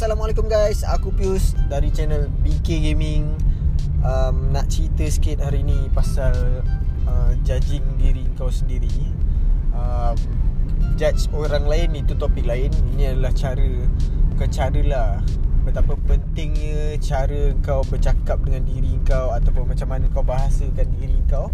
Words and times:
Assalamualaikum 0.00 0.48
guys. 0.48 0.80
Aku 0.96 1.12
Pius 1.12 1.52
dari 1.68 1.92
channel 1.92 2.32
BK 2.40 2.88
Gaming. 2.88 3.36
Um, 4.00 4.48
Nak 4.48 4.72
cerita 4.72 5.04
sikit 5.04 5.44
hari 5.44 5.60
ni 5.60 5.76
pasal 5.92 6.64
uh, 7.04 7.36
Judging 7.44 7.84
diri 8.00 8.24
kau 8.32 8.48
sendiri. 8.48 8.88
Um, 9.76 10.16
Judge 10.96 11.28
orang 11.36 11.68
lain 11.68 12.00
itu 12.00 12.16
topik 12.16 12.48
lain. 12.48 12.72
Ini 12.96 13.12
adalah 13.12 13.28
cara 13.36 13.68
Bukan 14.32 14.48
cara 14.48 14.80
lah. 14.88 15.10
Betapa 15.68 15.92
pentingnya 16.08 16.96
cara 16.96 17.52
kau 17.60 17.84
bercakap 17.84 18.40
dengan 18.40 18.64
diri 18.64 18.96
kau 19.04 19.36
Ataupun 19.36 19.68
macam 19.68 19.84
mana 19.84 20.08
kau 20.08 20.24
bahasakan 20.24 20.96
diri 20.96 21.20
kau. 21.28 21.52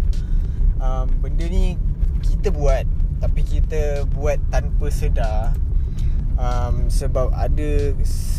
Um, 0.79 1.11
Benda 1.19 1.51
ni 1.51 1.75
kita 2.23 2.55
buat 2.55 2.87
Tapi 3.19 3.43
kita 3.43 4.07
buat 4.07 4.39
tanpa 4.47 4.87
sedar 4.87 5.51
um, 6.37 6.87
sebab 6.87 7.33
ada 7.33 7.91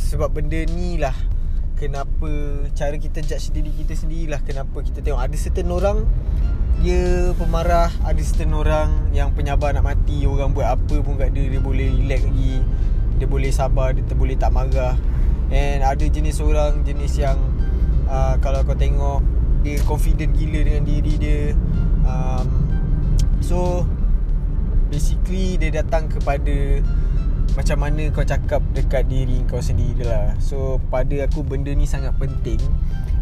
sebab 0.09 0.33
benda 0.33 0.65
ni 0.73 0.97
lah 0.97 1.15
kenapa 1.79 2.31
cara 2.75 2.99
kita 2.99 3.23
judge 3.23 3.55
diri 3.55 3.71
kita 3.71 3.95
sendirilah. 3.95 4.43
Kenapa 4.43 4.83
kita 4.83 4.99
tengok 4.99 5.23
ada 5.23 5.37
certain 5.39 5.71
orang 5.71 6.07
dia 6.79 7.35
pemarah 7.35 7.91
ada 8.07 8.23
certain 8.23 8.55
orang 8.55 9.11
yang 9.11 9.35
penyabar 9.35 9.75
nak 9.75 9.83
mati 9.83 10.23
orang 10.31 10.55
buat 10.55 10.79
apa 10.79 11.03
pun 11.03 11.19
kat 11.19 11.35
dia 11.35 11.51
dia 11.51 11.59
boleh 11.59 11.91
relax 11.91 12.23
lagi 12.23 12.63
dia 13.19 13.27
boleh 13.27 13.51
sabar 13.51 13.91
dia 13.95 14.03
boleh 14.15 14.39
tak 14.39 14.55
marah. 14.55 14.95
And 15.49 15.81
ada 15.81 16.05
jenis 16.05 16.39
orang 16.45 16.85
jenis 16.85 17.19
yang 17.19 17.39
uh, 18.07 18.37
kalau 18.39 18.63
kau 18.63 18.79
tengok 18.79 19.25
dia 19.67 19.83
confident 19.87 20.35
gila 20.39 20.61
dengan 20.63 20.83
diri 20.87 21.15
dia. 21.19 21.43
Um, 22.07 22.47
so 23.43 23.83
basically 24.89 25.59
dia 25.59 25.83
datang 25.83 26.07
kepada 26.09 26.83
macam 27.57 27.79
mana 27.81 28.11
kau 28.13 28.27
cakap 28.27 28.61
dekat 28.75 29.09
diri 29.09 29.45
kau 29.49 29.63
sendiri 29.63 30.05
lah. 30.05 30.35
So 30.43 30.83
pada 30.93 31.25
aku 31.25 31.47
benda 31.47 31.73
ni 31.73 31.89
sangat 31.89 32.17
penting 32.19 32.61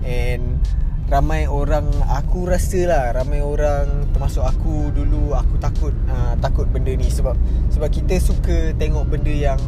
And 0.07 0.63
ramai 1.07 1.47
orang 1.47 1.87
aku 2.11 2.51
rasa 2.51 2.83
lah 2.87 3.05
ramai 3.15 3.39
orang 3.39 4.11
termasuk 4.11 4.43
aku 4.43 4.91
dulu 4.91 5.39
aku 5.39 5.55
takut 5.63 5.95
uh, 6.11 6.35
takut 6.43 6.67
benda 6.67 6.91
ni 6.95 7.07
sebab 7.07 7.39
sebab 7.71 7.87
kita 7.91 8.19
suka 8.19 8.75
tengok 8.75 9.07
benda 9.07 9.31
yang 9.31 9.59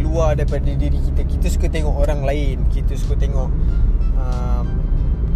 luar 0.00 0.36
daripada 0.36 0.68
diri 0.68 0.96
kita. 0.96 1.24
Kita 1.28 1.46
suka 1.52 1.66
tengok 1.68 1.94
orang 2.00 2.24
lain 2.24 2.64
kita 2.72 2.96
suka 2.96 3.16
tengok 3.16 3.48
um, 4.16 4.66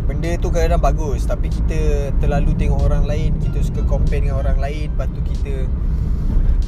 benda 0.08 0.36
tu 0.40 0.52
kadang-kadang 0.52 0.82
bagus 0.82 1.24
tapi 1.24 1.48
kita 1.48 2.12
terlalu 2.20 2.52
tengok 2.58 2.80
orang 2.84 3.04
lain 3.08 3.36
kita 3.40 3.64
suka 3.64 3.84
compare 3.88 4.20
dengan 4.20 4.40
orang 4.40 4.58
lain 4.60 4.92
lepas 4.92 5.08
tu 5.12 5.20
kita 5.24 5.64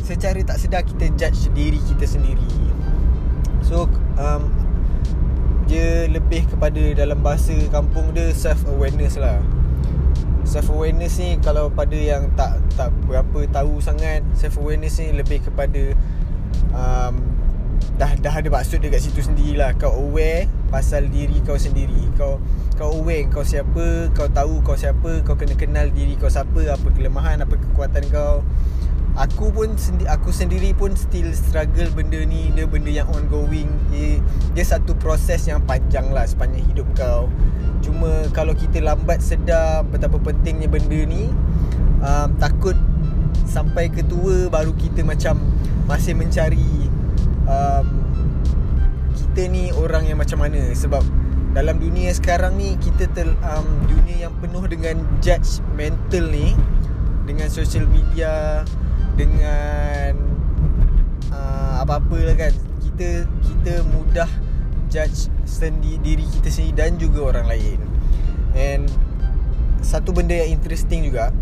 secara 0.04 0.36
tak 0.44 0.60
sedar 0.60 0.84
kita 0.84 1.08
judge 1.16 1.48
diri 1.56 1.80
kita 1.80 2.04
sendiri. 2.04 2.52
So 3.64 3.88
um, 4.20 4.52
dia 5.64 6.04
lebih 6.12 6.44
kepada 6.52 6.92
dalam 6.92 7.24
bahasa 7.24 7.56
kampung 7.72 8.12
dia 8.12 8.28
self 8.36 8.60
awareness 8.68 9.16
lah. 9.16 9.40
Self 10.44 10.68
awareness 10.68 11.16
ni 11.16 11.40
kalau 11.40 11.72
pada 11.72 11.96
yang 11.96 12.28
tak 12.36 12.60
tak 12.76 12.92
berapa 13.08 13.48
tahu 13.48 13.80
sangat 13.80 14.20
self 14.36 14.60
awareness 14.60 15.00
ni 15.00 15.16
lebih 15.16 15.40
kepada 15.40 15.96
um, 16.76 17.24
dah 17.96 18.12
dah 18.20 18.34
ada 18.44 18.48
maksud 18.52 18.84
dekat 18.84 19.00
situ 19.00 19.24
sendirilah. 19.24 19.72
Kau 19.80 19.96
aware 19.96 20.52
pasal 20.68 21.08
diri 21.08 21.40
kau 21.40 21.56
sendiri. 21.56 22.12
Kau 22.20 22.44
kau 22.76 22.92
aware 23.00 23.24
kau 23.32 23.40
siapa 23.40 24.12
kau 24.12 24.28
tahu 24.28 24.60
kau 24.60 24.76
siapa 24.76 25.24
kau 25.24 25.38
kena 25.40 25.56
kenal 25.56 25.88
diri 25.88 26.18
kau 26.20 26.28
siapa 26.28 26.68
apa 26.68 26.88
kelemahan 26.92 27.40
apa 27.40 27.54
kekuatan 27.56 28.04
kau 28.12 28.44
Aku 29.14 29.54
pun 29.54 29.78
sendi- 29.78 30.10
aku 30.10 30.34
sendiri 30.34 30.74
pun 30.74 30.98
still 30.98 31.30
struggle 31.30 31.86
benda 31.94 32.18
ni. 32.26 32.50
Dia 32.50 32.66
benda 32.66 32.90
yang 32.90 33.06
ongoing. 33.14 33.70
Dia, 33.94 34.18
dia 34.58 34.64
satu 34.66 34.98
proses 34.98 35.46
yang 35.46 35.62
panjang 35.62 36.10
lah 36.10 36.26
sepanjang 36.26 36.66
hidup 36.66 36.88
kau. 36.98 37.30
Cuma 37.78 38.26
kalau 38.34 38.58
kita 38.58 38.82
lambat 38.82 39.22
sedar 39.22 39.86
betapa 39.86 40.18
pentingnya 40.18 40.66
benda 40.66 41.06
ni 41.06 41.30
um, 42.02 42.28
takut 42.42 42.74
sampai 43.46 43.92
ketua 43.92 44.50
baru 44.50 44.74
kita 44.74 45.06
macam 45.06 45.38
masih 45.86 46.16
mencari 46.16 46.90
um, 47.46 47.86
kita 49.14 49.46
ni 49.46 49.70
orang 49.78 50.10
yang 50.10 50.18
macam 50.18 50.42
mana. 50.42 50.74
Sebab 50.74 51.06
dalam 51.54 51.78
dunia 51.78 52.10
sekarang 52.10 52.58
ni 52.58 52.74
kita 52.82 53.06
tel, 53.14 53.30
um, 53.46 53.66
dunia 53.86 54.26
yang 54.26 54.34
penuh 54.42 54.66
dengan 54.66 54.98
judge 55.22 55.62
mental 55.78 56.34
ni 56.34 56.50
dengan 57.30 57.46
social 57.46 57.86
media 57.86 58.64
dengan 59.14 60.12
uh, 61.30 61.82
apa-apa 61.82 62.16
lah 62.20 62.36
kan. 62.36 62.52
Kita 62.84 63.26
kita 63.26 63.74
mudah 63.90 64.30
judge 64.92 65.32
sendiri 65.48 65.98
diri 66.02 66.24
kita 66.38 66.48
sendiri 66.50 66.74
dan 66.74 66.98
juga 67.00 67.34
orang 67.34 67.46
lain. 67.50 67.78
And 68.54 68.86
satu 69.84 70.14
benda 70.14 70.32
yang 70.32 70.62
interesting 70.62 71.04
juga 71.04 71.34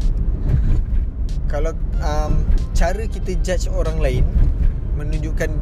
kalau 1.52 1.76
um, 2.00 2.40
cara 2.72 3.04
kita 3.04 3.36
judge 3.44 3.68
orang 3.68 4.00
lain 4.00 4.24
menunjukkan 4.96 5.52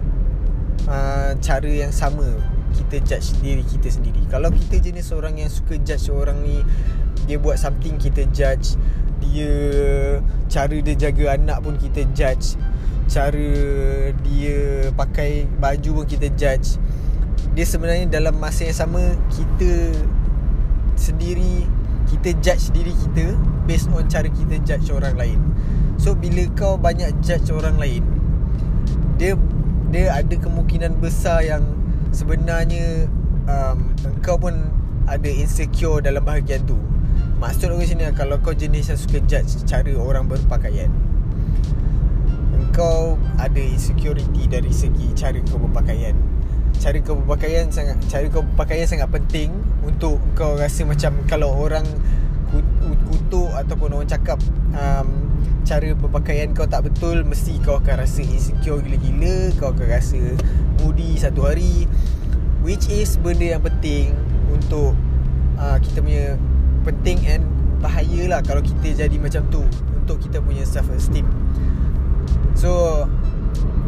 uh, 0.86 1.34
cara 1.42 1.66
yang 1.66 1.90
sama 1.90 2.38
kita 2.78 3.02
judge 3.02 3.34
diri 3.42 3.66
kita 3.66 3.90
sendiri. 3.90 4.22
Kalau 4.30 4.54
kita 4.54 4.78
jenis 4.78 5.10
orang 5.10 5.42
yang 5.42 5.50
suka 5.50 5.74
judge 5.82 6.06
orang 6.14 6.38
ni 6.46 6.62
dia 7.26 7.36
buat 7.40 7.56
something 7.60 7.96
kita 8.00 8.28
judge. 8.30 8.76
Dia 9.20 9.52
cara 10.48 10.76
dia 10.80 10.94
jaga 10.96 11.36
anak 11.36 11.60
pun 11.64 11.76
kita 11.76 12.06
judge. 12.16 12.56
Cara 13.10 13.50
dia 14.22 14.88
pakai 14.94 15.48
baju 15.58 16.02
pun 16.02 16.06
kita 16.06 16.28
judge. 16.38 16.80
Dia 17.56 17.66
sebenarnya 17.66 18.06
dalam 18.08 18.38
masa 18.38 18.68
yang 18.68 18.78
sama 18.78 19.02
kita 19.34 19.92
sendiri 20.94 21.66
kita 22.08 22.36
judge 22.44 22.70
diri 22.72 22.94
kita 22.94 23.34
based 23.66 23.90
on 23.90 24.06
cara 24.06 24.30
kita 24.30 24.56
judge 24.62 24.88
orang 24.94 25.16
lain. 25.18 25.40
So 26.00 26.16
bila 26.16 26.46
kau 26.56 26.80
banyak 26.80 27.12
judge 27.20 27.52
orang 27.52 27.76
lain 27.76 28.20
dia 29.20 29.36
dia 29.92 30.16
ada 30.16 30.32
kemungkinan 30.32 30.96
besar 30.96 31.44
yang 31.44 31.60
sebenarnya 32.08 33.04
um, 33.44 33.92
engkau 34.08 34.40
pun 34.40 34.56
ada 35.04 35.28
insecure 35.28 36.00
dalam 36.00 36.24
bahagian 36.24 36.64
tu 36.64 36.80
Maksud 37.40 37.72
aku 37.72 37.88
sini 37.88 38.04
Kalau 38.12 38.36
kau 38.44 38.52
jenis 38.52 38.92
yang 38.92 39.00
suka 39.00 39.18
judge 39.24 39.64
Cara 39.64 39.88
orang 39.96 40.28
berpakaian 40.28 40.92
Engkau 42.52 43.16
ada 43.40 43.62
insecurity 43.64 44.44
Dari 44.44 44.68
segi 44.68 45.08
cara 45.16 45.40
kau 45.48 45.56
berpakaian. 45.56 46.12
Cara 46.76 47.00
kau 47.00 47.16
berpakaian 47.16 47.72
sangat 47.72 47.96
Cara 48.12 48.28
kau 48.28 48.44
berpakaian 48.44 48.84
sangat 48.84 49.08
penting 49.08 49.56
Untuk 49.80 50.20
kau 50.36 50.52
rasa 50.60 50.84
macam 50.84 51.16
Kalau 51.24 51.56
orang 51.56 51.88
kutuk 53.08 53.48
Ataupun 53.56 53.96
orang 53.96 54.08
cakap 54.08 54.36
um, 54.76 55.08
Cara 55.64 55.96
berpakaian 55.96 56.52
kau 56.52 56.68
tak 56.68 56.92
betul 56.92 57.24
Mesti 57.24 57.56
kau 57.64 57.80
akan 57.80 58.04
rasa 58.04 58.20
insecure 58.20 58.84
gila-gila 58.84 59.56
Kau 59.56 59.72
akan 59.72 59.86
rasa 59.88 60.20
moody 60.84 61.16
satu 61.16 61.48
hari. 61.48 61.88
Which 62.60 62.92
is 62.92 63.16
benda 63.16 63.56
yang 63.56 63.64
penting 63.64 64.12
Untuk 64.52 64.92
uh, 65.56 65.80
kita 65.80 66.04
punya 66.04 66.36
penting 66.84 67.20
and 67.28 67.44
bahaya 67.80 68.28
lah 68.28 68.40
kalau 68.44 68.60
kita 68.60 68.92
jadi 68.92 69.16
macam 69.16 69.42
tu 69.48 69.64
untuk 69.96 70.20
kita 70.20 70.40
punya 70.44 70.64
self 70.68 70.88
esteem. 70.92 71.24
So 72.56 73.04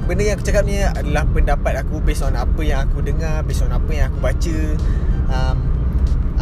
benda 0.08 0.26
yang 0.26 0.40
aku 0.40 0.44
cakap 0.48 0.64
ni 0.64 0.80
adalah 0.80 1.28
pendapat 1.28 1.84
aku 1.84 2.00
based 2.02 2.24
on 2.24 2.34
apa 2.34 2.60
yang 2.64 2.88
aku 2.88 3.04
dengar 3.04 3.44
based 3.44 3.62
on 3.62 3.72
apa 3.72 3.90
yang 3.92 4.06
aku 4.12 4.18
baca. 4.20 4.58
Um, 5.32 5.58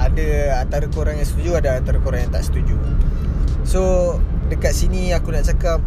ada 0.00 0.28
antara 0.64 0.88
korang 0.88 1.20
yang 1.20 1.28
setuju 1.28 1.60
ada 1.60 1.76
antara 1.76 1.98
korang 2.00 2.24
yang 2.24 2.32
tak 2.32 2.46
setuju. 2.46 2.78
So 3.66 4.16
dekat 4.48 4.72
sini 4.72 5.12
aku 5.12 5.34
nak 5.34 5.46
cakap 5.46 5.82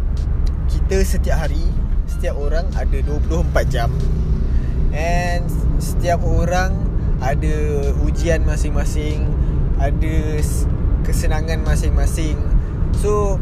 kita 0.70 1.02
setiap 1.04 1.48
hari 1.48 1.64
setiap 2.08 2.36
orang 2.38 2.68
ada 2.76 2.98
24 3.04 3.72
jam. 3.72 3.90
And 4.94 5.50
setiap 5.82 6.22
orang 6.22 6.72
ada 7.18 7.56
ujian 8.04 8.46
masing-masing 8.46 9.26
ada 9.78 10.16
kesenangan 11.04 11.62
masing-masing. 11.62 12.38
So 13.00 13.38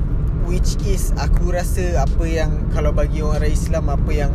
which 0.49 0.75
is 0.83 1.15
aku 1.17 1.55
rasa 1.55 2.03
apa 2.03 2.25
yang 2.27 2.67
kalau 2.75 2.91
bagi 2.91 3.23
orang 3.23 3.53
Islam 3.53 3.89
apa 3.93 4.11
yang 4.11 4.33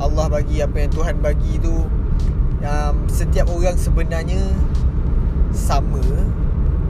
Allah 0.00 0.26
bagi 0.26 0.64
apa 0.64 0.74
yang 0.84 0.90
Tuhan 0.90 1.16
bagi 1.22 1.60
tu 1.60 1.86
um, 2.64 2.94
setiap 3.06 3.46
orang 3.52 3.76
sebenarnya 3.76 4.40
sama. 5.54 6.02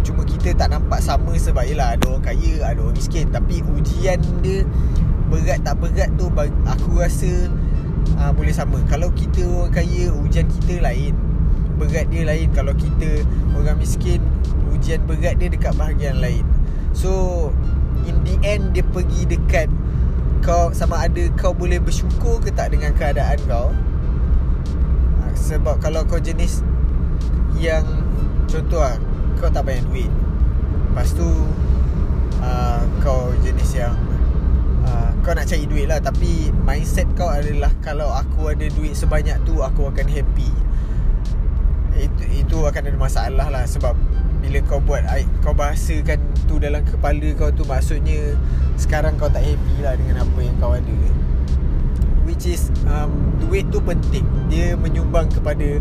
Cuma 0.04 0.20
kita 0.24 0.52
tak 0.52 0.68
nampak 0.72 1.00
sama 1.00 1.32
sebab 1.36 1.64
ialah 1.64 1.96
ada 1.96 2.04
orang 2.12 2.24
kaya 2.24 2.60
ada 2.64 2.80
orang 2.80 2.96
miskin. 2.96 3.28
Tapi 3.32 3.64
ujian 3.64 4.20
dia 4.44 4.64
berat 5.32 5.64
tak 5.64 5.80
berat 5.80 6.12
tu 6.20 6.28
aku 6.68 6.90
rasa 7.00 7.48
uh, 8.20 8.30
boleh 8.32 8.52
sama. 8.52 8.78
Kalau 8.86 9.10
kita 9.12 9.44
orang 9.48 9.72
kaya 9.72 10.12
ujian 10.12 10.46
kita 10.48 10.84
lain 10.84 11.33
berat 11.76 12.08
dia 12.08 12.24
lain. 12.26 12.48
Kalau 12.54 12.72
kita 12.74 13.22
orang 13.58 13.76
miskin 13.78 14.22
ujian 14.74 15.02
berat 15.04 15.38
dia 15.38 15.50
dekat 15.50 15.74
bahagian 15.74 16.18
lain. 16.22 16.46
So 16.94 17.50
in 18.06 18.22
the 18.22 18.36
end 18.46 18.76
dia 18.76 18.86
pergi 18.86 19.26
dekat 19.26 19.68
kau 20.44 20.68
sama 20.76 21.08
ada 21.08 21.24
kau 21.40 21.56
boleh 21.56 21.80
bersyukur 21.80 22.36
ke 22.44 22.52
tak 22.52 22.76
dengan 22.76 22.92
keadaan 22.92 23.40
kau. 23.48 23.72
Ha, 25.18 25.32
Sebab 25.32 25.80
kalau 25.80 26.04
kau 26.04 26.20
jenis 26.20 26.60
Yang 27.56 27.86
Contoh 28.44 28.82
lah 28.84 29.00
Kau 29.40 29.48
tak 29.48 29.64
banyak 29.64 29.86
duit. 29.88 30.10
Lepas 30.92 31.16
tu 31.16 31.24
uh, 32.44 32.82
Kau 33.00 33.32
jenis 33.40 33.70
yang 33.72 33.96
uh, 34.84 35.10
Kau 35.24 35.32
nak 35.32 35.48
cari 35.48 35.64
duit 35.64 35.88
lah. 35.88 36.02
Tapi 36.02 36.52
Mindset 36.66 37.08
kau 37.16 37.30
adalah 37.30 37.72
Kalau 37.80 38.12
aku 38.12 38.52
ada 38.52 38.68
duit 38.68 38.92
sebanyak 38.92 39.40
tu 39.48 39.64
Aku 39.64 39.88
akan 39.88 40.06
happy 40.12 40.63
akan 42.74 42.90
ada 42.90 42.98
masalah 42.98 43.46
lah 43.54 43.64
Sebab 43.70 43.94
Bila 44.42 44.58
kau 44.66 44.82
buat 44.82 45.06
Kau 45.46 45.54
bahasakan 45.54 46.18
Tu 46.50 46.58
dalam 46.58 46.82
kepala 46.82 47.30
kau 47.38 47.54
tu 47.54 47.62
Maksudnya 47.62 48.34
Sekarang 48.74 49.14
kau 49.14 49.30
tak 49.30 49.46
happy 49.46 49.78
lah 49.78 49.94
Dengan 49.94 50.26
apa 50.26 50.38
yang 50.42 50.58
kau 50.58 50.74
ada. 50.74 50.98
Which 52.26 52.50
is 52.50 52.74
um, 52.90 53.38
Duit 53.38 53.70
tu 53.70 53.78
penting. 53.78 54.26
Dia 54.50 54.74
menyumbang 54.74 55.30
kepada 55.30 55.78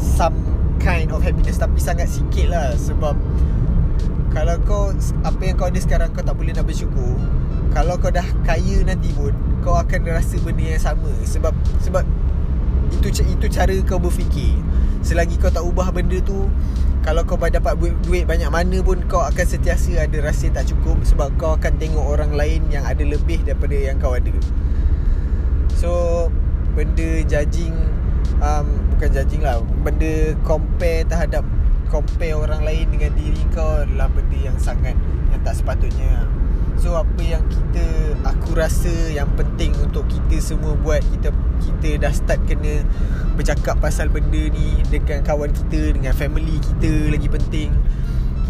Some 0.00 0.40
kind 0.80 1.12
of 1.12 1.20
happiness 1.20 1.60
Tapi 1.60 1.76
sangat 1.76 2.08
sikit 2.08 2.48
lah 2.48 2.72
Sebab 2.80 3.12
Kalau 4.32 4.56
kau 4.64 4.96
Apa 5.28 5.40
yang 5.44 5.60
kau 5.60 5.68
ada 5.68 5.76
sekarang 5.76 6.16
Kau 6.16 6.24
tak 6.24 6.32
boleh 6.32 6.56
nak 6.56 6.64
bersyukur. 6.64 7.20
Kalau 7.76 8.00
kau 8.00 8.08
dah 8.08 8.24
kaya 8.48 8.80
nanti 8.88 9.12
pun 9.12 9.36
Kau 9.60 9.76
akan 9.76 10.00
rasa 10.08 10.40
benda 10.40 10.64
yang 10.64 10.80
sama 10.80 11.12
Sebab 11.28 11.52
Sebab 11.84 12.08
Itu 12.96 13.08
itu 13.20 13.46
cara 13.52 13.76
kau 13.84 14.00
berfikir 14.00 14.56
Selagi 15.02 15.34
kau 15.36 15.50
tak 15.50 15.66
ubah 15.66 15.90
benda 15.90 16.22
tu 16.22 16.46
Kalau 17.02 17.26
kau 17.26 17.34
dapat 17.36 17.74
duit 18.06 18.24
banyak 18.24 18.48
mana 18.48 18.78
pun 18.80 19.02
Kau 19.10 19.22
akan 19.22 19.46
sentiasa 19.46 20.06
ada 20.06 20.18
rasa 20.22 20.48
tak 20.54 20.70
cukup 20.70 21.02
Sebab 21.02 21.34
kau 21.36 21.58
akan 21.58 21.74
tengok 21.76 22.06
orang 22.06 22.32
lain 22.32 22.62
Yang 22.70 22.84
ada 22.86 23.04
lebih 23.18 23.42
daripada 23.42 23.76
yang 23.76 23.98
kau 23.98 24.14
ada. 24.14 24.32
So 25.74 25.90
Benda 26.78 27.26
judging 27.26 27.74
um, 28.38 28.66
Bukan 28.94 29.08
judging 29.10 29.42
lah 29.42 29.58
Benda 29.82 30.38
compare 30.46 31.04
terhadap 31.04 31.42
Compare 31.90 32.38
orang 32.38 32.62
lain 32.64 32.88
dengan 32.94 33.12
diri 33.18 33.42
kau 33.52 33.82
Adalah 33.82 34.08
benda 34.08 34.38
yang 34.38 34.56
sangat 34.56 34.96
Yang 35.34 35.40
tak 35.44 35.54
sepatutnya 35.60 36.41
So 36.82 36.98
apa 36.98 37.22
yang 37.22 37.46
kita 37.46 38.18
Aku 38.26 38.58
rasa 38.58 38.90
yang 39.14 39.30
penting 39.38 39.70
Untuk 39.78 40.02
kita 40.10 40.42
semua 40.42 40.74
buat 40.74 40.98
Kita 40.98 41.30
kita 41.62 42.02
dah 42.02 42.10
start 42.10 42.42
kena 42.50 42.82
Bercakap 43.38 43.78
pasal 43.78 44.10
benda 44.10 44.50
ni 44.50 44.82
Dengan 44.90 45.22
kawan 45.22 45.54
kita 45.54 45.94
Dengan 45.94 46.10
family 46.10 46.58
kita 46.58 47.14
Lagi 47.14 47.30
penting. 47.30 47.70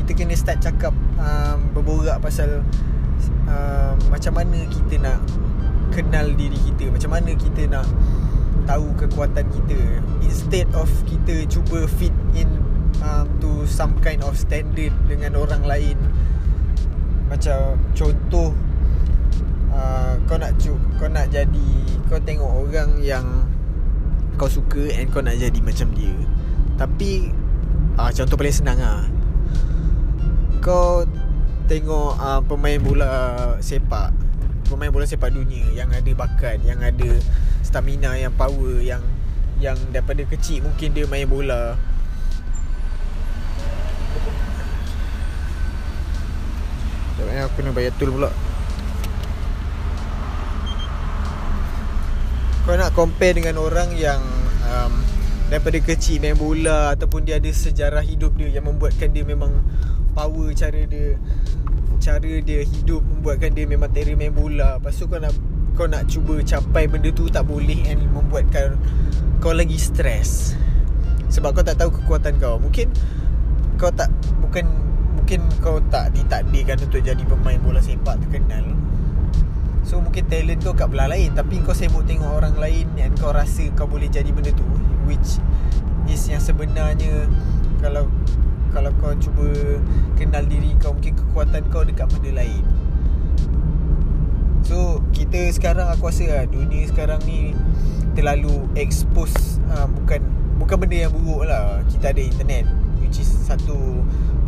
Kita 0.01 0.11
kena 0.17 0.33
start 0.33 0.65
cakap 0.65 0.97
um, 1.21 1.77
Berborak 1.77 2.25
pasal 2.25 2.65
um, 3.45 3.97
Macam 4.09 4.33
mana 4.33 4.65
kita 4.65 4.97
nak 4.97 5.21
Kenal 5.93 6.33
diri 6.33 6.57
kita 6.57 6.89
Macam 6.89 7.13
mana 7.13 7.37
kita 7.37 7.69
nak 7.69 7.85
tahu 8.63 8.95
kekuatan 8.95 9.43
kita. 9.51 9.79
Instead 10.23 10.71
of 10.79 10.87
kita 11.11 11.47
cuba 11.51 11.83
fit 11.91 12.15
in 12.39 12.49
um, 13.03 13.27
to 13.43 13.67
some 13.67 13.99
kind 14.01 14.23
of 14.23 14.39
standard 14.39 14.95
dengan 15.11 15.35
orang 15.35 15.67
lain 15.67 15.99
macam 17.33 17.81
contoh 17.97 18.53
uh, 19.73 20.13
kau 20.29 20.37
nak 20.37 20.53
cu 20.61 20.77
kau 21.01 21.09
nak 21.09 21.33
jadi 21.33 21.69
kau 22.13 22.21
tengok 22.21 22.53
orang 22.69 23.01
yang 23.01 23.25
kau 24.37 24.53
suka 24.53 24.93
and 24.93 25.09
kau 25.09 25.25
nak 25.25 25.41
jadi 25.41 25.57
macam 25.65 25.89
dia. 25.97 26.13
Tapi 26.77 27.33
uh, 27.97 28.13
contoh 28.13 28.37
paling 28.37 28.53
senang 28.53 28.79
ah. 28.85 29.09
Kau 30.61 31.09
tengok 31.73 32.21
uh, 32.21 32.41
pemain 32.45 32.77
bola 32.77 33.13
sepak. 33.65 34.13
Pemain 34.69 34.93
bola 34.93 35.09
sepak 35.09 35.33
dunia 35.33 35.73
yang 35.73 35.89
ada 35.89 36.13
bakat, 36.13 36.61
yang 36.69 36.85
ada 36.85 37.17
stamina, 37.65 38.13
yang 38.17 38.33
power, 38.37 38.77
yang 38.85 39.01
yang 39.57 39.79
daripada 39.89 40.21
kecil 40.29 40.69
mungkin 40.69 40.93
dia 40.93 41.09
main 41.09 41.25
bola. 41.25 41.81
Jangan 47.23 47.42
aku 47.53 47.61
kena 47.61 47.77
bayar 47.77 47.93
tol 48.01 48.09
pula. 48.09 48.33
Kau 52.65 52.73
nak 52.73 52.97
compare 52.97 53.37
dengan 53.37 53.61
orang 53.61 53.93
yang 53.93 54.25
um, 54.73 54.93
daripada 55.53 55.77
kecil 55.85 56.25
main 56.25 56.33
bola 56.33 56.97
ataupun 56.97 57.29
dia 57.29 57.37
ada 57.37 57.53
sejarah 57.53 58.01
hidup 58.01 58.33
dia 58.41 58.49
yang 58.49 58.65
membuatkan 58.65 59.13
dia 59.13 59.21
memang 59.21 59.53
power 60.17 60.49
cara 60.57 60.89
dia 60.89 61.21
cara 62.01 62.33
dia 62.41 62.65
hidup 62.65 63.05
membuatkan 63.05 63.53
dia 63.53 63.69
memang 63.69 63.93
terror 63.93 64.17
main 64.17 64.33
bola. 64.33 64.81
Lepas 64.81 64.97
tu 64.97 65.05
kau 65.05 65.21
nak 65.21 65.37
kau 65.77 65.85
nak 65.85 66.09
cuba 66.09 66.41
capai 66.41 66.89
benda 66.89 67.13
tu 67.13 67.29
tak 67.29 67.45
boleh 67.45 67.85
and 67.85 68.01
membuatkan 68.17 68.81
kau 69.45 69.53
lagi 69.53 69.77
stres 69.77 70.57
sebab 71.29 71.53
kau 71.53 71.61
tak 71.61 71.77
tahu 71.77 71.93
kekuatan 72.01 72.41
kau. 72.41 72.57
Mungkin 72.57 72.89
kau 73.77 73.93
tak 73.93 74.09
bukan 74.41 74.65
mungkin 75.33 75.65
kau 75.65 75.81
tak 75.89 76.13
ditakdirkan 76.13 76.77
untuk 76.85 77.01
jadi 77.01 77.25
pemain 77.25 77.57
bola 77.65 77.81
sepak 77.81 78.21
terkenal 78.21 78.69
so 79.81 79.97
mungkin 79.97 80.29
talent 80.29 80.61
kau 80.61 80.77
kat 80.77 80.93
belah 80.93 81.09
lain. 81.09 81.33
Tapi 81.33 81.65
kau 81.65 81.73
sibuk 81.73 82.05
tengok 82.05 82.37
orang 82.37 82.53
lain 82.61 82.85
and 83.01 83.17
kau 83.17 83.33
rasa 83.33 83.65
kau 83.73 83.89
boleh 83.89 84.13
jadi 84.13 84.29
benda 84.29 84.53
tu 84.53 84.61
which 85.09 85.41
is 86.05 86.21
yang 86.29 86.37
sebenarnya 86.37 87.33
kalau 87.81 88.13
kalau 88.77 88.93
kau 89.01 89.17
cuba 89.17 89.81
kenal 90.21 90.45
diri 90.45 90.77
kau 90.77 90.93
mungkin 90.93 91.17
kekuatan 91.17 91.65
kau 91.73 91.81
dekat 91.81 92.13
benda 92.13 92.45
lain. 92.45 92.65
So 94.69 95.01
kita 95.17 95.49
sekarang 95.49 95.89
aku 95.97 96.13
rasa 96.13 96.29
lah 96.29 96.45
dunia 96.45 96.85
sekarang 96.93 97.25
ni 97.25 97.57
terlalu 98.13 98.69
expose 98.77 99.65
uh, 99.73 99.89
bukan 99.89 100.21
bukan 100.61 100.77
benda 100.77 101.09
yang 101.09 101.13
buruk 101.17 101.49
lah. 101.49 101.81
Kita 101.89 102.13
ada 102.13 102.21
internet 102.21 102.82
which 103.13 103.29
is 103.29 103.29
satu 103.45 103.77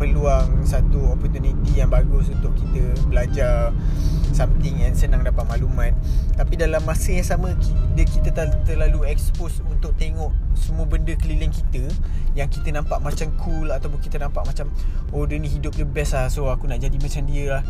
peluang 0.01 0.65
satu 0.65 1.13
opportunity 1.13 1.77
yang 1.77 1.85
bagus 1.85 2.33
untuk 2.33 2.49
kita 2.57 2.81
belajar 3.05 3.69
something 4.33 4.81
yang 4.81 4.97
senang 4.97 5.21
dapat 5.21 5.45
maklumat. 5.45 5.93
Tapi 6.33 6.57
dalam 6.57 6.81
masa 6.81 7.13
yang 7.13 7.29
sama 7.29 7.53
kita, 7.61 8.01
kita 8.09 8.29
terlalu 8.65 9.05
expose 9.05 9.61
untuk 9.69 9.93
tengok 10.01 10.33
semua 10.57 10.89
benda 10.89 11.13
keliling 11.13 11.53
kita 11.53 11.93
yang 12.33 12.49
kita 12.49 12.73
nampak 12.73 12.97
macam 13.05 13.29
cool 13.37 13.69
ataupun 13.69 14.01
kita 14.01 14.17
nampak 14.17 14.41
macam 14.49 14.73
oh 15.13 15.29
dia 15.29 15.37
ni 15.37 15.45
hidup 15.45 15.77
dia 15.77 15.85
best 15.85 16.17
lah 16.17 16.25
so 16.25 16.49
aku 16.49 16.65
nak 16.65 16.81
jadi 16.81 16.97
macam 16.97 17.21
dia 17.29 17.61
lah. 17.61 17.63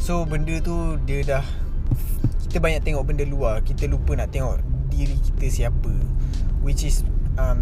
So 0.00 0.24
benda 0.24 0.56
tu 0.64 0.96
dia 1.04 1.20
dah 1.28 1.44
kita 2.48 2.56
banyak 2.56 2.80
tengok 2.80 3.04
benda 3.04 3.28
luar. 3.28 3.60
Kita 3.60 3.84
lupa 3.84 4.16
nak 4.16 4.32
tengok 4.32 4.64
diri 4.88 5.20
kita 5.20 5.44
siapa 5.52 5.92
which 6.64 6.88
is 6.88 7.04
um, 7.36 7.60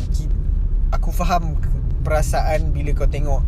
aku 0.94 1.10
faham 1.10 1.58
perasaan 2.02 2.74
bila 2.74 2.96
kau 2.96 3.08
tengok 3.08 3.42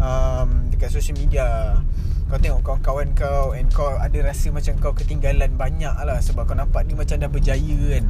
um, 0.00 0.48
dekat 0.72 0.90
social 0.94 1.18
media. 1.18 1.78
Kau 2.26 2.42
tengok 2.42 2.66
kawan-kawan 2.66 3.14
kau 3.14 3.54
and 3.54 3.70
kau 3.70 3.86
ada 3.86 4.18
rasa 4.18 4.50
macam 4.50 4.74
kau 4.82 4.90
ketinggalan 4.90 5.46
banyak 5.54 5.94
lah 5.94 6.18
sebab 6.18 6.50
kau 6.50 6.58
nampak 6.58 6.82
dia 6.90 6.98
macam 6.98 7.22
dah 7.22 7.30
berjaya 7.30 7.78
kan. 7.94 8.04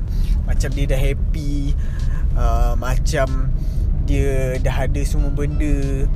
Macam 0.49 0.73
dia 0.73 0.85
dah 0.89 0.97
happy 0.97 1.77
uh, 2.33 2.73
macam 2.81 3.53
dia 4.09 4.57
dah 4.65 4.89
ada 4.89 5.03
semua 5.05 5.29
benda. 5.29 6.09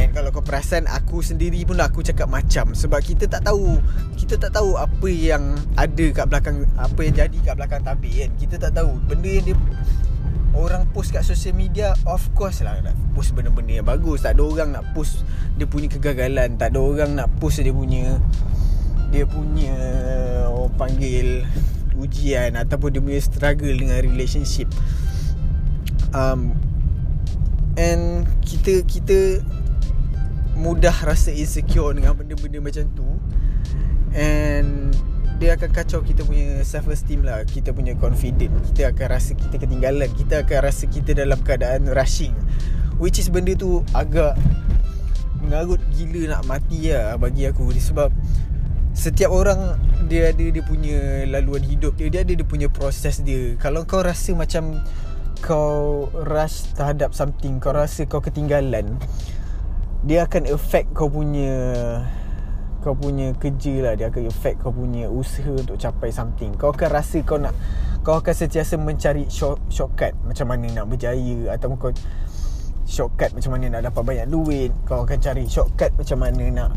And 0.00 0.08
kalau 0.16 0.32
kau 0.32 0.40
perasan 0.40 0.88
aku 0.88 1.20
sendiri 1.20 1.60
pun 1.68 1.76
aku 1.84 2.00
cakap 2.00 2.32
macam 2.32 2.72
sebab 2.72 3.04
kita 3.04 3.28
tak 3.28 3.44
tahu 3.44 3.76
kita 4.16 4.40
tak 4.40 4.56
tahu 4.56 4.80
apa 4.80 5.08
yang 5.12 5.52
ada 5.76 6.06
kat 6.08 6.32
belakang 6.32 6.64
apa 6.80 7.00
yang 7.04 7.14
jadi 7.20 7.38
kat 7.52 7.54
belakang 7.60 7.84
tabir 7.84 8.16
kan. 8.24 8.30
Kita 8.40 8.56
tak 8.56 8.80
tahu 8.80 8.96
benda 9.04 9.28
yang 9.28 9.52
dia 9.52 9.56
Orang 10.52 10.84
post 10.92 11.16
kat 11.16 11.24
social 11.24 11.56
media 11.56 11.96
Of 12.04 12.32
course 12.36 12.60
lah 12.60 12.76
Nak 12.84 12.92
post 13.16 13.32
benda-benda 13.32 13.80
yang 13.80 13.88
bagus. 13.88 14.20
Tak 14.24 14.36
ada 14.36 14.42
orang 14.44 14.68
nak 14.76 14.84
post 14.92 15.24
Dia 15.56 15.64
punya 15.64 15.88
kegagalan 15.88 16.60
Tak 16.60 16.76
ada 16.76 16.80
orang 16.80 17.10
nak 17.16 17.28
post 17.40 17.64
dia 17.64 17.72
punya 17.72 18.20
Dia 19.08 19.24
punya 19.24 19.76
Orang 20.52 20.76
panggil 20.76 21.48
Ujian 21.96 22.56
Ataupun 22.56 22.92
dia 22.92 23.00
punya 23.00 23.20
struggle 23.20 23.72
Dengan 23.72 23.98
relationship. 24.04 24.68
Um, 26.12 26.52
And 27.80 28.28
Kita 28.44 28.84
Kita 28.84 29.40
Mudah 30.52 30.94
rasa 31.04 31.32
insecure 31.32 31.96
Dengan 31.96 32.12
benda-benda 32.12 32.60
macam 32.60 32.84
tu. 32.92 33.08
And 34.12 34.92
dia 35.42 35.58
akan 35.58 35.70
kacau 35.74 36.06
kita 36.06 36.22
punya 36.22 36.62
self 36.62 36.86
esteem 36.94 37.26
lah. 37.26 37.42
Kita 37.42 37.74
punya 37.74 37.98
confident. 37.98 38.54
Kita 38.70 38.94
akan 38.94 39.06
rasa 39.10 39.34
kita 39.34 39.58
ketinggalan. 39.58 40.06
Kita 40.14 40.46
akan 40.46 40.58
rasa 40.62 40.86
kita 40.86 41.18
dalam 41.18 41.42
keadaan 41.42 41.90
rushing. 41.90 42.30
Which 43.02 43.18
is 43.18 43.26
benda 43.26 43.58
tu 43.58 43.82
agak 43.90 44.38
mengarut 45.42 45.82
gila 45.98 46.38
nak 46.38 46.46
mati 46.46 46.94
lah 46.94 47.18
bagi 47.18 47.50
aku. 47.50 47.74
Sebab 47.74 48.14
setiap 48.94 49.34
orang 49.34 49.82
dia 50.06 50.30
ada 50.30 50.46
dia 50.46 50.62
punya 50.62 51.26
laluan 51.26 51.66
hidup 51.66 51.98
dia. 51.98 52.06
Dia 52.06 52.22
ada 52.22 52.38
dia 52.38 52.46
punya 52.46 52.70
proses 52.70 53.18
dia. 53.26 53.58
Kalau 53.58 53.82
kau 53.82 53.98
rasa 53.98 54.38
macam 54.38 54.78
kau 55.42 56.06
rush 56.22 56.70
terhadap 56.78 57.10
something 57.10 57.58
kau 57.58 57.74
rasa 57.74 58.06
kau 58.06 58.22
ketinggalan 58.22 58.94
dia 60.06 60.22
akan 60.22 60.46
affect 60.46 60.94
kau 60.94 61.10
punya 61.10 61.50
kau 62.82 62.98
punya 62.98 63.30
kerja 63.38 63.74
lah 63.86 63.92
Dia 63.94 64.10
akan 64.10 64.26
affect 64.26 64.58
kau 64.60 64.74
punya 64.74 65.06
usaha 65.06 65.54
untuk 65.54 65.78
capai 65.78 66.10
something. 66.10 66.50
Kau 66.58 66.74
akan 66.74 66.88
rasa 66.90 67.22
kau 67.22 67.38
nak 67.38 67.54
kau 68.02 68.18
akan 68.18 68.34
sentiasa 68.34 68.74
mencari 68.82 69.30
short, 69.30 69.62
shortcut 69.70 70.10
macam 70.26 70.50
mana 70.50 70.66
nak 70.74 70.90
berjaya 70.90 71.54
ataupun 71.54 71.76
kau 71.78 71.92
shortcut 72.82 73.30
macam 73.30 73.54
mana 73.54 73.78
nak 73.78 73.82
dapat 73.86 74.02
banyak 74.02 74.26
duit. 74.26 74.74
Kau 74.82 75.06
akan 75.06 75.18
cari 75.22 75.46
shortcut 75.46 75.94
macam 75.94 76.18
mana 76.18 76.44
nak 76.50 76.70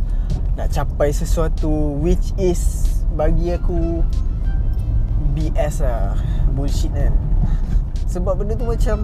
nak 0.55 0.67
capai 0.69 1.09
sesuatu 1.09 1.97
which 2.00 2.31
is 2.38 2.85
bagi 3.17 3.57
aku 3.57 4.05
BS 5.33 5.81
lah. 5.81 6.13
Bullshit 6.53 6.93
kan? 6.93 7.12
Sebab 8.05 8.39
benda 8.39 8.53
tu 8.55 8.63
macam 8.63 9.03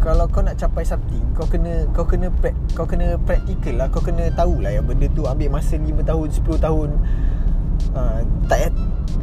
kalau 0.00 0.24
kau 0.30 0.40
nak 0.40 0.56
capai 0.56 0.82
something 0.86 1.22
kau 1.34 1.46
kena 1.46 1.84
kau 1.92 2.06
kena 2.06 2.32
kau 2.78 2.86
kena 2.86 3.18
practical 3.26 3.74
lah 3.74 3.90
kau 3.90 3.98
kena 3.98 4.30
tahulah 4.38 4.70
yang 4.70 4.86
benda 4.86 5.10
tu 5.10 5.26
ambil 5.26 5.58
masa 5.58 5.74
5 5.74 5.90
tahun 6.06 6.26
10 6.30 6.62
tahun. 6.62 6.88
Uh, 7.90 8.20
tak 8.46 8.58
payah 8.62 8.72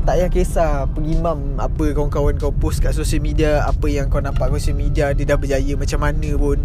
tak 0.04 0.16
payah 0.20 0.30
kisah 0.30 0.72
pengimam 0.92 1.56
apa 1.56 1.96
kawan-kawan 1.96 2.36
kau 2.36 2.52
post 2.52 2.84
kat 2.84 2.92
social 2.92 3.24
media 3.24 3.64
apa 3.64 3.88
yang 3.88 4.12
kau 4.12 4.20
nampak 4.20 4.52
kat 4.52 4.60
social 4.60 4.76
media 4.76 5.16
dia 5.16 5.24
dah 5.24 5.40
berjaya 5.40 5.74
macam 5.80 6.04
mana 6.04 6.30
pun. 6.36 6.60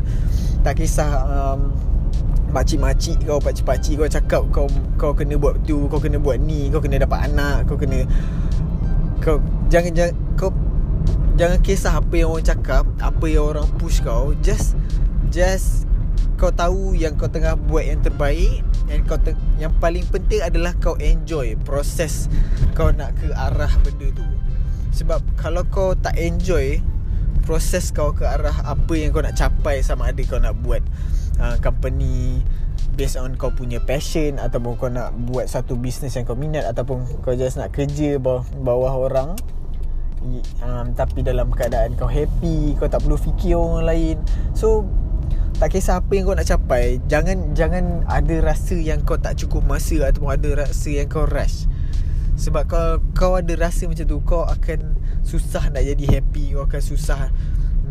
Tak 0.66 0.82
kisah 0.82 1.10
um, 1.30 1.70
makcik-makcik 2.50 3.22
kau 3.22 3.38
pakcik-pakcik 3.38 3.94
kau 4.02 4.10
cakap 4.10 4.42
kau 4.50 4.66
kau 4.98 5.14
kena 5.14 5.38
buat 5.38 5.62
tu 5.62 5.86
kau 5.86 6.02
kena 6.02 6.18
buat 6.18 6.42
ni 6.42 6.66
kau 6.74 6.82
kena 6.82 6.98
dapat 6.98 7.30
anak 7.30 7.70
kau 7.70 7.78
kena 7.78 8.02
kau 9.22 9.38
jangan 9.70 9.94
jangan 9.94 10.14
kau 10.34 10.50
jangan 11.38 11.58
kisah 11.62 12.02
apa 12.02 12.14
yang 12.18 12.34
orang 12.34 12.42
cakap 12.42 12.82
apa 12.98 13.24
yang 13.30 13.46
orang 13.46 13.70
push 13.78 14.02
kau 14.02 14.34
just 14.42 14.74
just 15.30 15.89
kau 16.40 16.48
tahu 16.48 16.96
yang 16.96 17.20
kau 17.20 17.28
tengah 17.28 17.52
buat 17.52 17.84
yang 17.84 18.00
terbaik 18.00 18.64
and 18.88 19.04
kau 19.04 19.20
te- 19.20 19.36
yang 19.60 19.76
paling 19.76 20.08
penting 20.08 20.40
adalah 20.40 20.72
kau 20.80 20.96
enjoy 20.96 21.52
proses 21.68 22.32
kau 22.72 22.88
nak 22.88 23.12
ke 23.20 23.28
arah 23.36 23.68
benda 23.84 24.08
tu. 24.16 24.24
Sebab 24.96 25.20
kalau 25.36 25.68
kau 25.68 25.92
tak 25.92 26.16
enjoy 26.16 26.80
proses 27.44 27.92
kau 27.92 28.16
ke 28.16 28.24
arah 28.24 28.56
apa 28.64 28.92
yang 28.96 29.12
kau 29.12 29.20
nak 29.20 29.36
capai 29.36 29.84
sama 29.84 30.16
ada 30.16 30.24
kau 30.24 30.40
nak 30.40 30.56
buat 30.64 30.80
uh, 31.36 31.60
company 31.60 32.40
based 32.96 33.20
on 33.20 33.36
kau 33.36 33.52
punya 33.52 33.76
passion 33.84 34.40
ataupun 34.40 34.80
kau 34.80 34.88
nak 34.88 35.12
buat 35.28 35.44
satu 35.44 35.76
bisnes 35.76 36.16
yang 36.16 36.24
kau 36.24 36.40
minat 36.40 36.64
ataupun 36.64 37.04
kau 37.20 37.36
just 37.36 37.60
nak 37.60 37.68
kerja 37.76 38.16
bawah, 38.16 38.48
bawah 38.64 38.94
orang 38.96 39.30
um, 40.64 40.86
tapi 40.92 41.24
dalam 41.24 41.48
keadaan 41.52 41.96
kau 41.96 42.08
happy 42.08 42.76
kau 42.76 42.88
tak 42.88 43.00
perlu 43.04 43.16
fikir 43.16 43.56
orang 43.56 43.84
lain. 43.88 44.16
So 44.52 44.84
tak 45.60 45.76
kisah 45.76 46.00
apa 46.00 46.08
yang 46.16 46.24
kau 46.24 46.32
nak 46.32 46.48
capai 46.48 47.04
jangan 47.04 47.52
jangan 47.52 48.00
ada 48.08 48.40
rasa 48.40 48.80
yang 48.80 49.04
kau 49.04 49.20
tak 49.20 49.36
cukup 49.36 49.60
masa 49.68 50.08
ataupun 50.08 50.32
ada 50.32 50.64
rasa 50.64 50.88
yang 50.88 51.04
kau 51.04 51.28
rush. 51.28 51.68
Sebab 52.40 52.64
kalau 52.64 53.04
kau 53.12 53.36
ada 53.36 53.52
rasa 53.60 53.84
macam 53.84 54.08
tu 54.08 54.24
kau 54.24 54.48
akan 54.48 54.96
susah 55.20 55.68
nak 55.68 55.84
jadi 55.84 56.16
happy 56.16 56.56
kau 56.56 56.64
akan 56.64 56.80
susah 56.80 57.28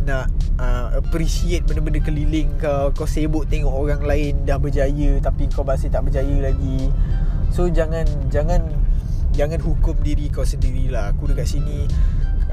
nak 0.01 0.33
uh, 0.57 0.97
appreciate 0.97 1.61
benda-benda 1.69 2.01
keliling 2.01 2.49
kau. 2.57 2.89
Kau 2.89 3.05
sibuk 3.05 3.45
tengok 3.45 3.69
orang 3.69 4.01
lain 4.01 4.49
dah 4.49 4.57
berjaya 4.57 5.21
tapi 5.21 5.45
kau 5.53 5.61
masih 5.61 5.93
tak 5.93 6.09
berjaya 6.09 6.49
lagi. 6.49 6.89
So 7.53 7.69
jangan 7.69 8.09
jangan 8.33 8.65
jangan 9.37 9.61
hukum 9.61 9.93
diri 10.01 10.33
kau 10.33 10.41
sendirilah. 10.41 11.13
Aku 11.13 11.29
dekat 11.29 11.45
sini 11.45 11.85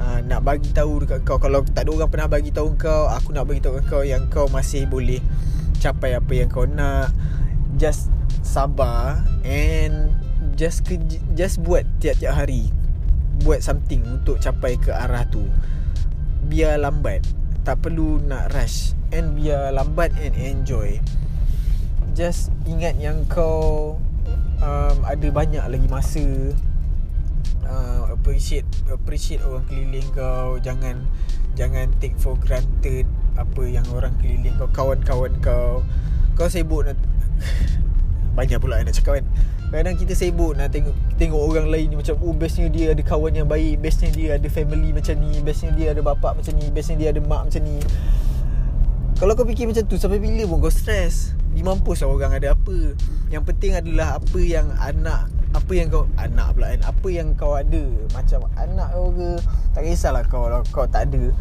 uh, 0.00 0.20
nak 0.24 0.44
bagi 0.44 0.70
tahu 0.72 1.04
dekat 1.04 1.24
kau. 1.24 1.40
Kalau 1.40 1.64
tak 1.64 1.88
ada 1.88 1.90
orang 1.92 2.10
pernah 2.10 2.28
bagi 2.28 2.50
tahu 2.52 2.76
kau 2.76 3.08
aku 3.08 3.32
nak 3.32 3.48
bagi 3.48 3.60
tahu 3.64 3.80
kau 3.84 4.02
yang 4.04 4.28
kau 4.28 4.48
masih 4.48 4.88
boleh 4.88 5.20
capai 5.80 6.16
apa 6.16 6.32
yang 6.32 6.48
kau 6.48 6.64
nak. 6.68 7.12
Just 7.76 8.08
sabar 8.40 9.20
and 9.44 10.12
just 10.56 10.86
ke, 10.88 10.96
just 11.36 11.60
buat 11.60 11.84
tiap-tiap 12.00 12.32
hari. 12.32 12.72
Buat 13.44 13.60
something 13.60 14.00
untuk 14.04 14.40
capai 14.40 14.80
ke 14.80 14.92
arah 14.92 15.28
tu. 15.28 15.44
Biar 16.48 16.80
lambat. 16.80 17.24
Tak 17.66 17.82
perlu 17.82 18.22
nak 18.22 18.54
rush 18.54 18.94
and 19.10 19.34
biar 19.34 19.74
lambat 19.74 20.14
and 20.22 20.32
enjoy. 20.38 21.02
Just 22.16 22.48
ingat 22.64 22.96
yang 22.96 23.28
kau 23.28 23.98
um, 24.62 24.96
ada 25.04 25.28
banyak 25.28 25.60
lagi 25.60 25.88
masa 25.90 26.24
appreciate 28.16 28.66
appreciate 28.88 29.44
orang 29.44 29.62
keliling 29.68 30.08
kau 30.16 30.56
jangan 30.64 31.04
jangan 31.54 31.92
take 32.00 32.16
for 32.16 32.34
granted 32.40 33.04
apa 33.36 33.62
yang 33.68 33.84
orang 33.92 34.16
keliling 34.18 34.56
kau 34.56 34.68
kawan-kawan 34.72 35.32
kau 35.44 35.84
kau 36.32 36.48
sibuk 36.48 36.88
nak 36.88 36.96
banyak 38.36 38.56
pula 38.56 38.80
nak 38.80 38.96
cakap 38.96 39.20
kan 39.20 39.26
Kadang 39.66 39.98
kita 39.98 40.14
sibuk 40.14 40.54
nak 40.54 40.70
tengok 40.70 40.94
tengok 41.18 41.42
orang 41.42 41.66
lain 41.68 41.90
ni 41.90 41.96
macam 41.98 42.14
oh 42.22 42.32
bestnya 42.32 42.70
dia 42.70 42.94
ada 42.94 43.02
kawan 43.02 43.34
yang 43.34 43.44
baik, 43.44 43.82
bestnya 43.82 44.14
dia 44.14 44.38
ada 44.38 44.46
family 44.46 44.94
macam 44.94 45.18
ni, 45.18 45.42
bestnya 45.42 45.74
dia 45.74 45.90
ada 45.90 46.00
bapak 46.06 46.38
macam 46.38 46.54
ni, 46.54 46.70
bestnya 46.70 46.96
dia 46.96 47.08
ada 47.10 47.20
mak 47.20 47.50
macam 47.50 47.60
ni. 47.60 47.76
Kalau 49.20 49.32
kau 49.36 49.44
fikir 49.44 49.66
macam 49.66 49.84
tu 49.84 49.98
sampai 49.98 50.16
bila 50.16 50.48
pun 50.48 50.64
kau 50.64 50.72
stres. 50.72 51.36
Di 51.52 51.60
mampus 51.60 52.04
lah 52.04 52.08
orang 52.08 52.36
ada 52.36 52.56
apa. 52.56 52.96
Yang 53.32 53.42
penting 53.52 53.72
adalah 53.76 54.16
apa 54.20 54.40
yang 54.40 54.70
anak 54.80 55.28
apa 55.56 55.72
yang 55.72 55.88
kau 55.88 56.04
anak 56.20 56.52
pula 56.52 56.66
kan 56.76 56.82
apa 56.84 57.08
yang 57.08 57.28
kau 57.32 57.56
ada? 57.56 57.84
Macam 58.12 58.44
anak 58.60 58.88
kau 58.92 59.08
ke? 59.16 59.30
Tak 59.72 59.82
kisahlah 59.88 60.22
kau 60.28 60.44
kalau 60.44 60.60
kau 60.68 60.86
tak 60.86 61.08
ada. 61.08 61.32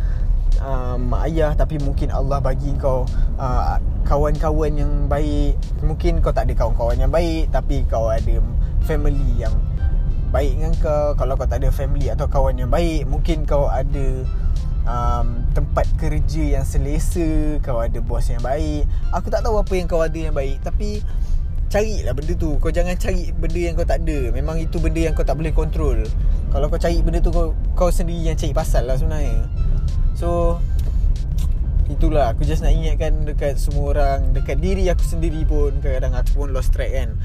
Uh, 0.56 0.96
mak 0.96 1.28
ayah 1.28 1.52
tapi 1.52 1.76
mungkin 1.84 2.08
Allah 2.16 2.40
bagi 2.40 2.72
kau 2.80 3.04
uh, 3.36 3.76
kawan-kawan 4.08 4.72
yang 4.80 4.94
baik. 5.12 5.60
Mungkin 5.84 6.24
kau 6.24 6.32
tak 6.32 6.48
ada 6.48 6.56
kawan-kawan 6.56 6.96
yang 6.96 7.12
baik 7.12 7.52
tapi 7.52 7.84
kau 7.92 8.08
ada 8.08 8.40
family 8.88 9.36
yang 9.36 9.52
baik 10.32 10.56
dengan 10.56 10.74
kau. 10.80 11.12
Kalau 11.20 11.36
kau 11.36 11.46
tak 11.46 11.60
ada 11.60 11.70
family 11.76 12.08
atau 12.08 12.32
kawan 12.32 12.56
yang 12.56 12.72
baik 12.72 13.04
mungkin 13.12 13.44
kau 13.44 13.68
ada 13.68 14.24
um, 14.88 15.44
tempat 15.52 15.86
kerja 16.00 16.60
yang 16.60 16.66
selesa 16.66 17.60
kau 17.60 17.84
ada 17.84 18.00
bos 18.00 18.24
yang 18.32 18.42
baik. 18.42 18.88
Aku 19.12 19.28
tak 19.28 19.44
tahu 19.44 19.60
apa 19.60 19.74
yang 19.76 19.92
kau 19.92 20.00
ada 20.00 20.16
yang 20.16 20.32
baik 20.32 20.64
tapi 20.64 21.04
carilah 21.76 22.16
benda 22.16 22.34
tu. 22.40 22.56
Kau 22.64 22.72
jangan 22.72 22.96
cari 22.96 23.36
benda 23.36 23.60
yang 23.60 23.76
kau 23.76 23.84
tak 23.84 24.00
ada. 24.08 24.32
Memang 24.32 24.56
itu 24.64 24.80
benda 24.80 25.04
yang 25.04 25.12
kau 25.12 25.28
tak 25.28 25.36
boleh 25.36 25.52
kontrol 25.52 26.08
Kalau 26.56 26.72
kau 26.72 26.80
cari 26.80 27.04
benda 27.04 27.20
tu 27.20 27.36
Kau, 27.36 27.52
kau 27.76 27.92
sendiri 27.92 28.32
yang 28.32 28.40
cari 28.40 28.56
pasal 28.56 28.88
lah 28.88 28.96
sebenarnya. 28.96 29.44
So 30.16 30.64
Itulah. 31.92 32.32
Aku 32.32 32.48
just 32.48 32.64
nak 32.64 32.72
ingatkan 32.72 33.28
Dekat 33.28 33.60
semua 33.60 33.92
orang 33.92 34.32
Dekat 34.32 34.64
diri 34.64 34.88
aku 34.88 35.04
sendiri 35.04 35.44
pun 35.44 35.76
Kadang-kadang 35.84 36.16
aku 36.16 36.32
pun 36.40 36.50
lost 36.56 36.72
track 36.72 36.96
kan. 36.96 37.20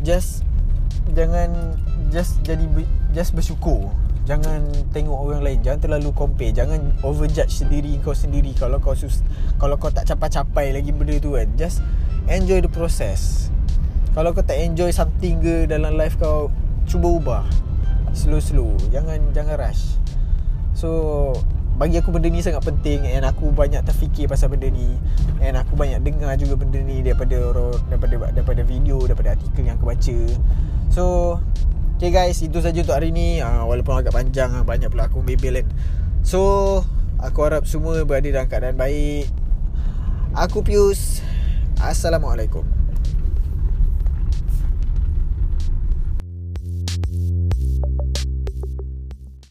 Just 0.00 0.48
Jangan 1.12 1.76
Just 2.08 2.40
jadi 2.40 2.64
Just 3.12 3.36
bersyukur. 3.36 3.92
Jangan 4.24 4.64
tengok 4.96 5.20
orang 5.20 5.44
lain. 5.44 5.60
Jangan 5.60 5.84
terlalu 5.84 6.08
compare. 6.16 6.48
Jangan 6.56 6.96
overjudge 7.04 7.52
sendiri 7.52 8.00
kau 8.00 8.16
sendiri. 8.16 8.56
Kalau 8.56 8.80
kau 8.80 8.96
sus 8.96 9.20
Kalau 9.60 9.76
kau 9.76 9.92
tak 9.92 10.08
capai-capai 10.08 10.72
lagi 10.72 10.88
benda 10.96 11.20
tu 11.20 11.36
kan. 11.36 11.44
Just 11.60 11.84
Enjoy 12.24 12.64
the 12.64 12.72
process 12.72 13.52
kalau 14.14 14.30
kau 14.30 14.46
tak 14.46 14.62
enjoy 14.62 14.94
something 14.94 15.42
ke 15.42 15.66
dalam 15.66 15.98
life 15.98 16.14
kau 16.22 16.46
Cuba 16.86 17.08
ubah. 17.10 17.44
Slow 18.14 18.38
slow 18.38 18.70
Jangan 18.94 19.34
jangan 19.34 19.58
rush. 19.58 19.98
So 20.70 21.34
Bagi 21.74 21.98
aku 21.98 22.14
benda 22.14 22.30
ni 22.30 22.38
sangat 22.38 22.62
penting 22.62 23.02
And 23.10 23.26
aku 23.26 23.50
banyak 23.50 23.82
terfikir 23.82 24.30
pasal 24.30 24.54
benda 24.54 24.70
ni. 24.70 24.94
And 25.42 25.58
aku 25.58 25.74
banyak 25.74 25.98
dengar 26.06 26.38
juga 26.38 26.54
benda 26.54 26.78
ni 26.78 27.02
Daripada 27.02 27.50
daripada, 27.90 28.30
daripada 28.30 28.62
video 28.62 29.02
Daripada 29.02 29.34
artikel 29.34 29.66
yang 29.66 29.82
aku 29.82 29.90
baca. 29.90 30.18
So 30.94 31.02
Okay 31.98 32.14
guys 32.14 32.38
Itu 32.38 32.62
saja 32.62 32.86
untuk 32.86 32.94
hari 32.94 33.10
ni. 33.10 33.42
Uh, 33.42 33.66
Walaupun 33.66 33.98
agak 33.98 34.14
panjang 34.14 34.54
Banyak 34.62 34.94
pula 34.94 35.10
aku 35.10 35.26
bebel 35.26 35.58
kan. 35.58 35.66
So 36.22 36.40
Aku 37.18 37.42
harap 37.42 37.66
semua 37.66 37.98
berada 38.06 38.30
dalam 38.30 38.46
keadaan 38.46 38.76
baik. 38.78 39.26
Aku 40.36 40.62
Pius. 40.62 41.24
Assalamualaikum 41.82 42.83